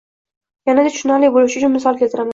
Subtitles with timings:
[0.69, 2.29] Yanada tushunarli bo‘lishi uchun misol keltiraman.